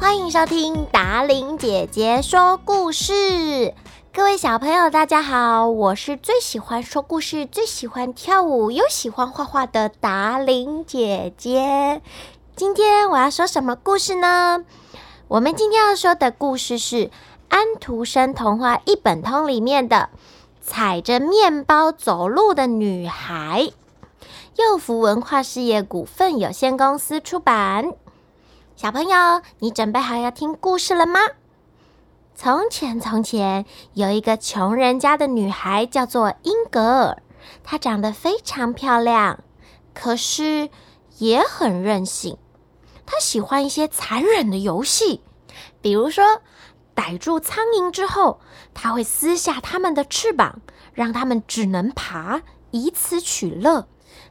[0.00, 3.74] 欢迎收听达琳姐姐说故事。
[4.14, 12.00] 各位小朋友，大家好，我是最喜欢说故事、最喜欢跳舞又喜欢画画的达琳姐姐。
[12.56, 14.64] 今天我要说什么故事呢？
[15.28, 16.96] 我们今天要说的故事是
[17.50, 20.08] 《安徒生童话一本通》里面的
[20.66, 23.64] 《踩着面包走路的女孩》，
[24.56, 27.92] 幼福文化事业股份有限公司出版。
[28.80, 31.20] 小朋友，你准备好要听故事了吗？
[32.34, 37.22] 从前，从前有一个穷人家的女孩，叫做英格尔。
[37.62, 39.44] 她长得非常漂亮，
[39.92, 40.70] 可是
[41.18, 42.38] 也很任性。
[43.04, 45.20] 她喜欢一些残忍的游戏，
[45.82, 46.40] 比如说
[46.94, 48.40] 逮住苍蝇之后，
[48.72, 50.62] 她会撕下它们的翅膀，
[50.94, 53.86] 让它们只能爬，以此取乐。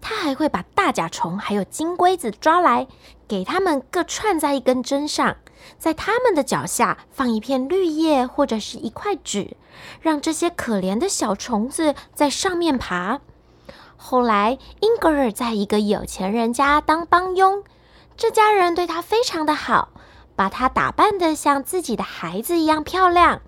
[0.00, 2.86] 他还会把大甲虫还有金龟子抓来，
[3.26, 5.36] 给它们各串在一根针上。
[5.78, 9.56] 在他们的脚下放一片绿叶或者是一块纸，
[10.02, 13.20] 让这些可怜的小虫子在上面爬。
[13.96, 17.64] 后来，英格尔在一个有钱人家当帮佣，
[18.14, 19.88] 这家人对她非常的好，
[20.36, 23.40] 把她打扮得像自己的孩子一样漂亮。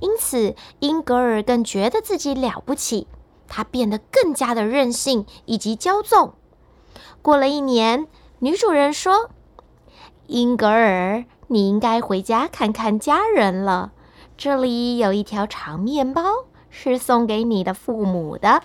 [0.00, 3.06] 因此，英格尔更觉得自己了不起，
[3.48, 6.34] 她变得更加的任性以及骄纵。
[7.22, 8.06] 过了一年，
[8.40, 9.30] 女主人说
[10.28, 13.92] ：“英格尔。”你应该回家看看家人了。
[14.36, 16.24] 这里有一条长面包，
[16.70, 18.64] 是送给你的父母的。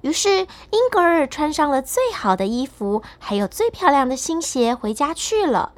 [0.00, 5.74] 于是，英格尔穿上了最好的衣服，还有最漂亮的新鞋，回家去了。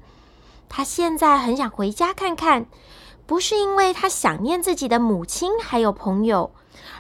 [0.67, 2.65] 他现在很想回家看看，
[3.27, 6.53] 不是因为他想念自己的母亲还有朋友，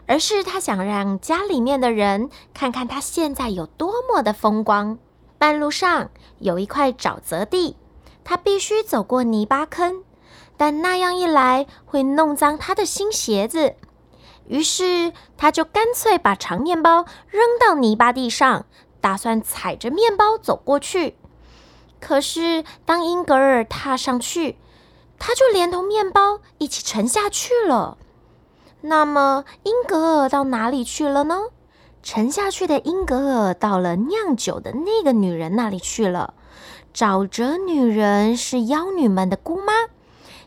[0.07, 4.99] 而是他想让家里面的人看看他现在有多么的风光。
[5.39, 7.77] 半路上有一块沼泽地。
[8.29, 10.03] 他必须走过泥巴坑，
[10.57, 13.77] 但那样一来会弄脏他的新鞋子。
[14.49, 18.67] 于是他就干脆把长面包扔到泥巴地上，
[19.01, 21.17] 打算踩着面包走过去。
[22.01, 24.59] 可是当英格尔踏上去，
[25.21, 27.97] 他就连同面包一起沉下去了。
[28.89, 31.37] 那么英格尔到哪里去了呢？
[32.03, 36.35] 沉下去的英格尔到了酿酒的那个女人那里去了。
[36.95, 39.73] 沼泽女人是妖女们的姑妈。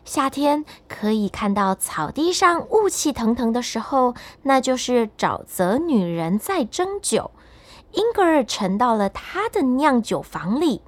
[0.06, 4.14] 夏天可以看到草地上雾气腾腾的时候，
[4.44, 7.30] 那就是沼泽女人在蒸酒。
[7.92, 10.80] 英格尔沉到了她的酿酒房里，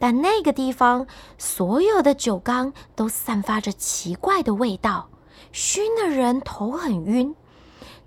[0.00, 1.06] 但那个地方
[1.38, 5.09] 所有的酒缸都散发着奇怪的味道，
[5.52, 7.34] 熏得人头很晕。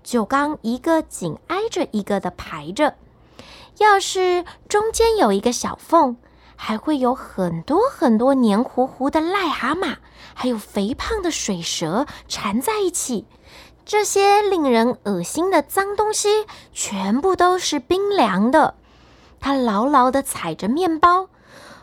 [0.02, 2.96] 酒缸一个紧挨着一个的排着，
[3.78, 6.16] 要是中间有一个小缝。
[6.56, 9.96] 还会有很多很多黏糊糊的癞蛤蟆，
[10.34, 13.26] 还有肥胖的水蛇缠在一起。
[13.84, 18.74] 这些令人恶心的脏东西，全部都是冰凉的。
[19.40, 21.28] 他牢牢地踩着面包，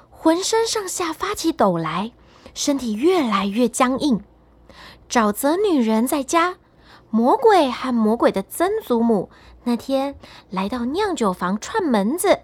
[0.10, 2.14] 浑身上下发起抖来，
[2.54, 4.24] 身体越来越僵硬。
[5.12, 6.56] 沼泽女人在家，
[7.10, 9.30] 魔鬼和魔鬼的曾祖母
[9.66, 10.16] 那天
[10.50, 12.40] 来到酿酒房串门子。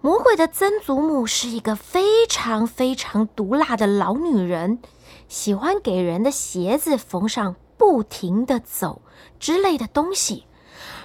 [0.00, 4.80] 魔鬼的曾祖母是一个非常非常毒辣的老女人，
[5.28, 9.00] 喜欢给人的鞋子缝上“不停地走”
[9.38, 10.44] 之类的东西，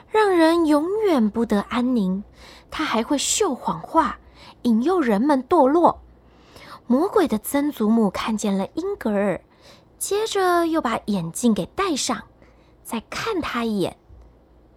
[0.10, 2.24] 让人永远不得安宁。
[2.72, 4.18] 她还会秀谎话，
[4.64, 6.02] 引诱人们堕落。
[6.88, 9.42] 魔鬼的曾祖母看见了英格尔，
[10.02, 12.24] 接着又把眼镜给戴上，
[12.84, 13.98] 再看她一眼，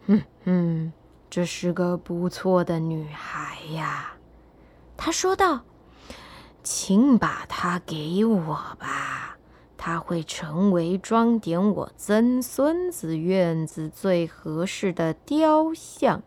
[0.07, 0.93] 哼哼，
[1.31, 4.12] 这是个不错的女孩呀。
[4.99, 5.62] 他说道
[6.62, 9.39] ：“请把它给我吧，
[9.79, 16.23] 它会成为装点我曾孙子院子最合适的雕像。”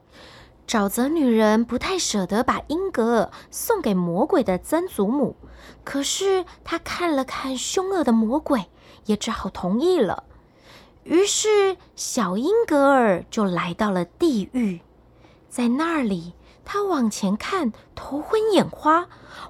[0.66, 5.36] 沼泽女人不太舍得把英格尔送给魔鬼的曾祖母，
[5.84, 8.66] 可是她看了看凶恶的魔鬼，
[9.08, 10.24] 也只好同意了。
[11.04, 14.82] 于是，小英格尔就来到了地狱，
[15.50, 16.34] 在那里。
[16.70, 19.06] 他往前看，头昏眼花；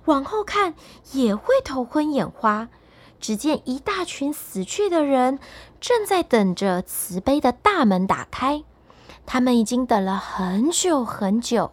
[0.05, 0.75] 往后看，
[1.13, 2.69] 也会头昏眼花。
[3.19, 5.39] 只见一大群死去的人
[5.81, 8.63] 正在等着慈悲的大门打开。
[9.25, 11.71] 他们已经等了很久很久。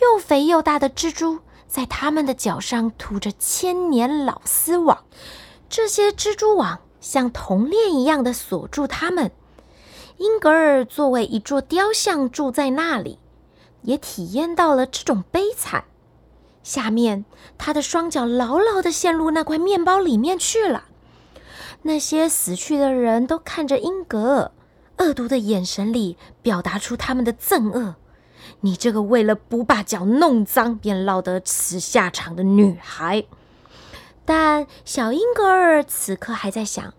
[0.00, 5.02] 又肥又大的蜘蛛在他们的脚上吐着千年老丝网，
[5.68, 9.30] 这些蜘蛛网像铜链一样的锁住他们。
[10.16, 13.18] 英格尔作为一座雕像住在那里。
[13.84, 15.84] 也体验到了这种悲惨。
[16.62, 17.26] 下面
[17.58, 20.84] 他的双脚牢牢地陷入那块面包里面去了。
[21.82, 24.52] 那些死去的人都看着英格
[24.98, 27.96] 尔，恶毒的眼神里表达出他们的憎恶。
[28.60, 33.24] 你这个为了不把脚弄脏便落得此下场的女孩！
[34.24, 36.94] 但小英格尔此刻还在想：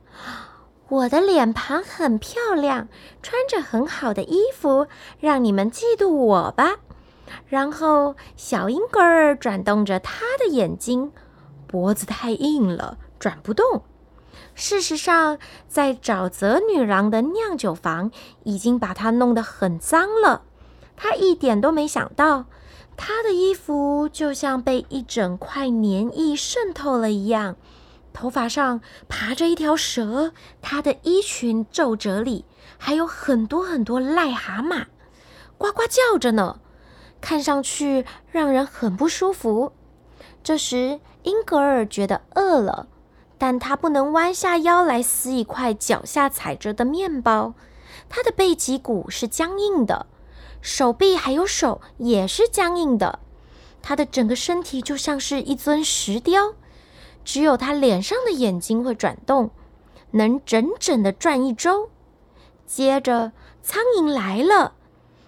[0.89, 2.87] 我的脸庞很漂亮，
[3.21, 4.87] 穿着很好的衣服，
[5.19, 6.75] 让你们嫉妒我吧。
[7.47, 11.11] 然后，小英格尔转动着他的眼睛，
[11.65, 13.83] 脖子太硬了，转不动。
[14.53, 18.11] 事实上，在沼泽女郎的酿酒房
[18.43, 20.43] 已经把她弄得很脏了。
[20.95, 22.45] 他一点都没想到，
[22.97, 27.55] 他的衣服就像被一整块粘液渗透了一样，
[28.13, 30.31] 头发上爬着一条蛇，
[30.61, 32.45] 他的衣裙皱褶里
[32.77, 34.85] 还有很多很多癞蛤蟆，
[35.57, 36.59] 呱呱叫着呢，
[37.19, 39.73] 看上去让人很不舒服。
[40.43, 42.87] 这时，英格尔觉得饿了，
[43.37, 47.53] 但他不能弯下腰来撕一块脚下踩着的面包，
[48.07, 50.07] 他的背脊骨是僵硬的。
[50.65, 53.19] 手臂还有手也是僵硬的，
[53.83, 56.55] 他的整个身体就像是一尊石雕，
[57.23, 59.51] 只有他脸上的眼睛会转动，
[60.09, 61.91] 能整整的转一周。
[62.65, 63.31] 接着，
[63.61, 64.73] 苍蝇来了，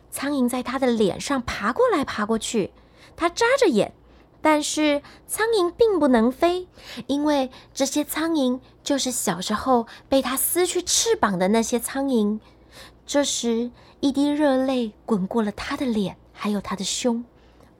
[0.09, 2.71] 苍蝇在他的脸上爬过来爬过去，
[3.15, 3.93] 他眨着眼，
[4.41, 6.67] 但是苍蝇并不能飞，
[7.05, 12.39] 因为这些苍蝇就是小时候被他撕去翅膀的那些苍蝇。
[13.05, 17.25] 这时，一滴热泪滚过了他的脸，还有他的胸，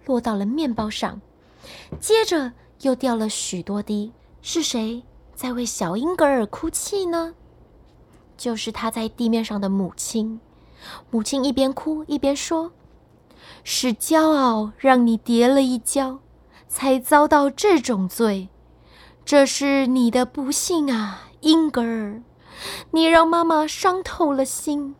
[0.05, 1.21] 落到了面包上，
[1.99, 4.11] 接着又掉了许多滴。
[4.41, 5.03] 是谁
[5.35, 7.35] 在为小英格尔哭泣呢？
[8.37, 10.39] 就是他在地面上的母亲。
[11.09, 12.71] 母亲一边哭一边说
[13.63, 16.19] ：“是骄傲让你跌了一跤，
[16.67, 18.49] 才遭到这种罪。
[19.25, 22.21] 这是你的不幸啊，英格尔，
[22.91, 24.95] 你让妈妈伤透了心。”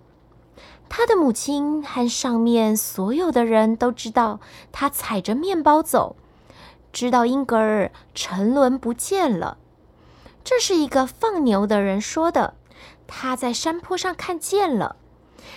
[0.90, 4.40] 他的母亲和上面所有的人都知道
[4.72, 6.16] 他踩着面包走，
[6.92, 9.58] 知道英格尔沉沦不见了。
[10.44, 12.54] 这是一个放牛的人说的，
[13.06, 14.96] 他在山坡上看见了。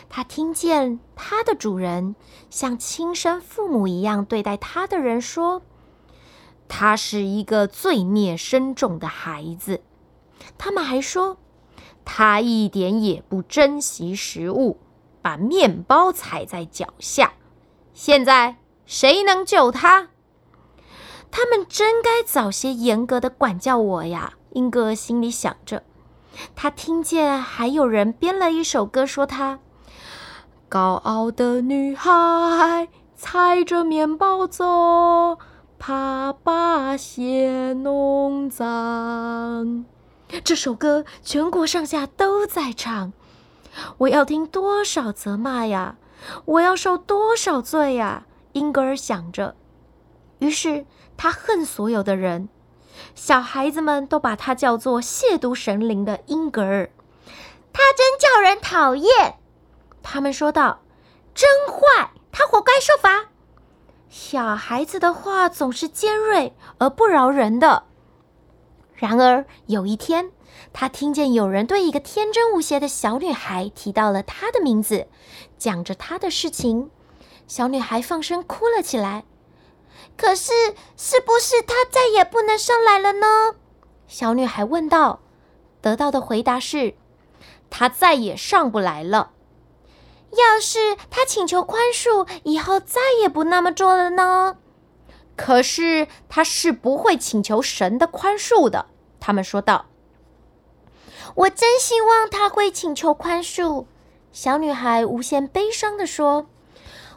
[0.09, 2.17] 他听见他的主人
[2.49, 5.63] 像亲生父母一样对待他的人说
[6.69, 9.81] ：“他是一个罪孽深重的孩子。”
[10.59, 11.39] 他们还说
[12.05, 14.79] ：“他一点也不珍惜食物。”
[15.23, 17.33] 把面包踩在脚下，
[17.93, 18.57] 现在
[18.87, 20.09] 谁能救他？
[21.31, 24.35] 他们真该早些严格的管教我呀！
[24.51, 25.85] 英格心里想着。
[26.57, 29.61] 他听见还有人编了一首歌，说他
[30.69, 35.39] 高傲的女孩踩着面包走，
[35.79, 39.85] 怕把鞋弄脏。
[40.43, 43.13] 这首歌全国上下都在唱。
[43.99, 45.97] 我要听多少责骂呀！
[46.45, 48.25] 我要受多少罪呀！
[48.53, 49.55] 英格尔想着。
[50.39, 50.87] 于是
[51.17, 52.49] 他恨所有的人，
[53.15, 56.91] 小孩子们都把他叫做亵渎神灵的英格尔。
[57.73, 59.39] 他真叫人讨厌，
[60.03, 60.81] 他们说道
[61.35, 63.27] ：“真坏，他活该受罚。”
[64.11, 67.85] 小孩子的话总是尖锐而不饶人的。
[69.01, 70.31] 然而有一天，
[70.75, 75.07] 他听见有人对一个天真无邪的小女孩提到了她的名字，
[75.57, 76.91] 讲着她的事情。
[77.49, 79.25] 小女孩放声哭了起来。
[80.19, 80.53] 可是，
[80.99, 83.55] 是不是她再也不能上来了呢？
[84.07, 85.21] 小女孩问道。
[85.81, 86.93] 得到的回答是：
[87.71, 89.31] 她再也上不来了。
[90.33, 94.59] 要是她请求宽恕，以后再也不那么做了呢？
[95.37, 98.90] 可是，她是不会请求神的宽恕的。
[99.21, 99.87] 他们说道。
[101.35, 103.87] 我真希望他会请求宽恕。
[104.33, 106.47] 小女孩无限悲伤地说：“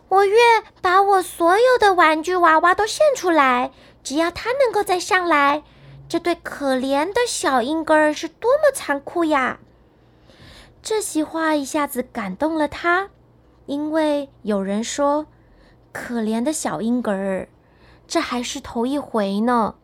[0.10, 3.72] 我愿把我所有的玩具娃娃都献出来，
[4.03, 5.63] 只要他能够再上来。”
[6.10, 9.60] 这对可怜的小英格尔是多么残酷呀！
[10.83, 13.10] 这些话一下子感动了他，
[13.65, 15.25] 因为有人说
[15.91, 17.48] ：“可怜的小英格尔，
[18.05, 19.75] 这还是头一回呢。”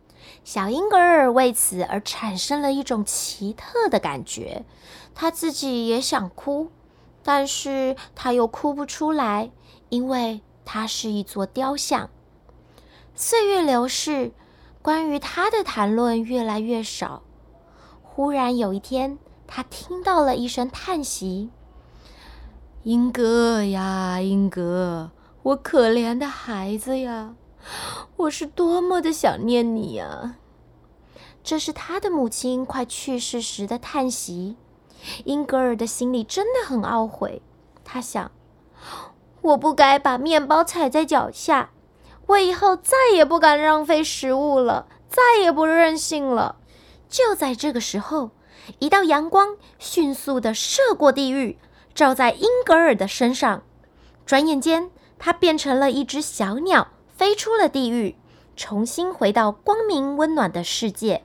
[0.52, 4.66] 小英格尔为此而产生了一种奇特的感觉，
[5.14, 6.72] 他自己也想哭，
[7.22, 9.52] 但是他又哭不出来，
[9.90, 12.10] 因为他是一座雕像。
[13.14, 14.32] 岁月流逝，
[14.82, 17.22] 关于他的谈论越来越少。
[18.02, 21.52] 忽然有一天，他听到了一声叹息
[22.82, 25.12] ：“英格呀，英格，
[25.44, 27.36] 我可怜的孩子呀！”
[28.16, 30.38] 我是多么的想念你呀！”
[31.44, 34.56] 这是他的母亲快去世时的叹息。
[35.24, 37.42] 英格尔的心里真的很懊悔。
[37.84, 38.32] 他想
[39.42, 41.72] ：“我不该把面包踩在脚下，
[42.28, 46.58] 我以后再也不敢浪费食物了，再也不任性了。”
[47.10, 48.32] 就在这个时候，
[48.78, 51.58] 一道阳光迅速地射过地狱，
[51.96, 53.64] 照在英格尔的身上。
[54.26, 58.16] 转眼间，他变成了一只小鸟，飞出了地狱，
[58.56, 61.24] 重新回到光明温暖的世界。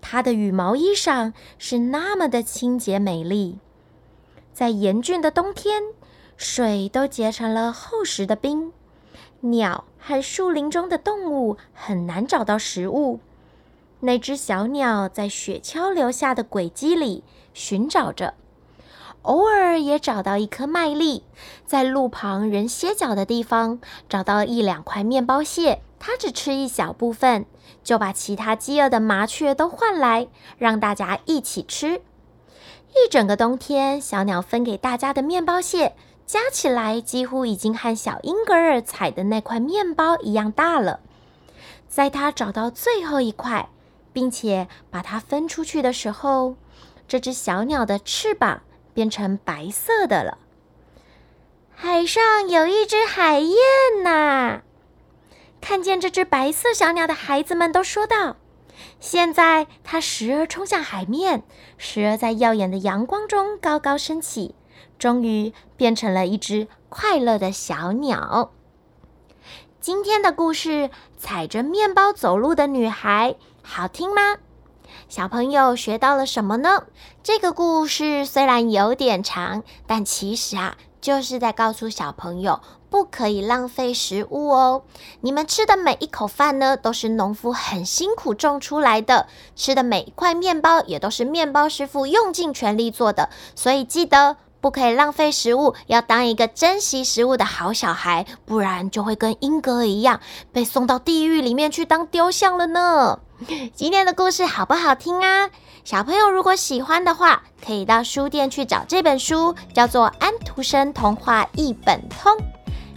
[0.00, 3.58] 它的羽毛衣裳是那么的清洁美丽。
[4.52, 5.82] 在严峻的冬天，
[6.36, 8.72] 水都结成了厚实的冰，
[9.40, 13.20] 鸟和树林中的动物很难找到食物。
[14.00, 18.34] 那只小鸟在雪橇留下的轨迹里寻找着，
[19.22, 21.24] 偶尔也找到一颗麦粒，
[21.66, 25.82] 在路旁人歇脚的地方找到一两块面包屑。
[25.98, 27.44] 它只吃一小部分，
[27.84, 32.00] 就把其他饥饿的麻雀都换来，让大家一起吃。
[32.92, 41.00] 一整个冬天，小鸟分给大家的面包屑加起来，几乎已经和小英格尔采的那块面包一样大了。
[41.86, 43.68] 在它找到最后一块，
[44.14, 46.54] 并且把它分出去的时候，
[47.06, 48.62] 这只小鸟的翅膀
[49.00, 50.36] 变成白色的了。
[51.74, 53.56] 海上有一只海燕
[54.02, 54.60] 呐！
[55.58, 58.36] 看见这只白色小鸟的孩子们都说道
[59.00, 61.44] ：“现在它时而冲向海面，
[61.78, 64.54] 时而在耀眼的阳光中高高升起，
[64.98, 68.52] 终于变成了一只快乐的小鸟。”
[69.80, 70.68] 今天的故事
[71.16, 74.36] 《踩着面包走路的女孩》好听吗？
[75.08, 76.84] 小朋友学到了什么呢？
[77.22, 82.60] 这个故事虽然有点长，但其实啊，就是在告诉小朋友。
[82.90, 84.82] 不可以浪费食物哦！
[85.20, 93.30] 你们吃的每一口饭呢，都是农夫很辛苦种出来的；吃的每一块面包，也都是面包师傅用尽全力做的。
[93.54, 100.18] 所以记得不可以浪费食物，要当一个珍惜食物的好小孩，不然就会跟英格一样，
[100.50, 103.20] 被送到地狱里面去当雕像了呢。
[103.74, 105.48] 今天的故事好不好听啊？
[105.82, 112.32] 小朋友如果喜欢的话，可以到书店去找这本书，叫做《安徒生童话一本通》。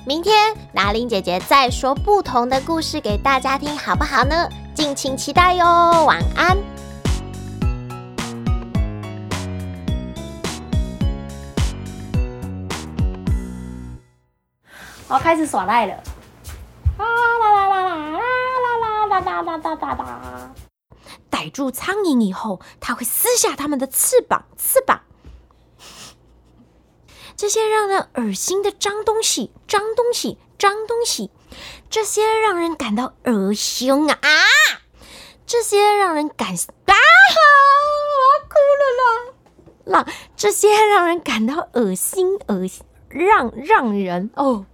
[0.05, 4.49] 明天达伶姐姐再说不同的故事给大家听，好不好呢？
[4.75, 5.65] 敬请期待哟！
[6.05, 6.57] 晚安。
[15.07, 15.93] 我开始耍赖了。
[16.97, 17.05] 啦
[17.39, 20.12] 啦啦啦啦啦啦啦啦啦啦啦啦！
[21.53, 25.03] 住苍蝇以后，它会撕下它们的翅膀，翅膀。
[27.37, 31.31] 这些让人恶心的脏东西，脏东西，脏东西，
[31.89, 34.19] 这些让人感到恶心啊！
[34.21, 34.29] 啊，
[35.45, 36.55] 这些让人感啊，
[36.85, 36.93] 我
[38.29, 39.33] 要哭了啦！
[39.85, 40.05] 那
[40.35, 44.65] 这些让人感到恶心，恶心，让让人哦，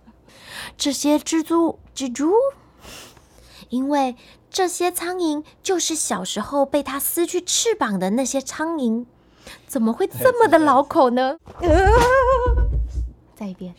[0.77, 2.33] 这些蜘蛛，蜘蛛，
[3.69, 4.15] 因为
[4.49, 9.05] 这些苍蝇就是小时候被它撕去翅膀的那些苍蝇，
[9.67, 11.37] 怎么会这么的 老口呢？
[11.61, 11.69] 呃
[13.35, 13.73] 再一遍。